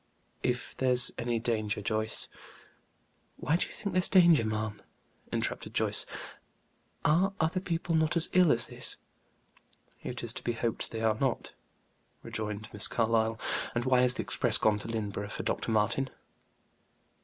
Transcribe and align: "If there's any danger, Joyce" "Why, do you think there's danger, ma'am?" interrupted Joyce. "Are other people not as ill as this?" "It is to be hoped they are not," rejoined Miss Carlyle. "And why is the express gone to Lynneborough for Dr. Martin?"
"If 0.41 0.75
there's 0.77 1.11
any 1.19 1.37
danger, 1.37 1.79
Joyce" 1.79 2.27
"Why, 3.37 3.55
do 3.55 3.67
you 3.67 3.71
think 3.71 3.93
there's 3.93 4.07
danger, 4.07 4.43
ma'am?" 4.43 4.81
interrupted 5.31 5.75
Joyce. 5.75 6.07
"Are 7.05 7.33
other 7.39 7.59
people 7.59 7.93
not 7.93 8.17
as 8.17 8.27
ill 8.33 8.51
as 8.51 8.65
this?" 8.65 8.97
"It 10.01 10.23
is 10.23 10.33
to 10.33 10.43
be 10.43 10.53
hoped 10.53 10.89
they 10.89 11.03
are 11.03 11.19
not," 11.21 11.53
rejoined 12.23 12.67
Miss 12.73 12.87
Carlyle. 12.87 13.39
"And 13.75 13.85
why 13.85 14.01
is 14.01 14.15
the 14.15 14.23
express 14.23 14.57
gone 14.57 14.79
to 14.79 14.87
Lynneborough 14.87 15.29
for 15.31 15.43
Dr. 15.43 15.69
Martin?" 15.69 16.09